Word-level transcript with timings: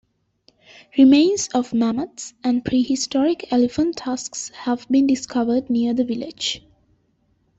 Remains 0.97 1.47
of 1.53 1.75
mammoths 1.75 2.33
and 2.43 2.65
prehistoric 2.65 3.45
elephant 3.53 3.97
tusks 3.97 4.49
have 4.49 4.87
been 4.89 5.05
discovered 5.05 5.69
near 5.69 5.93
the 5.93 6.03
village. 6.03 6.63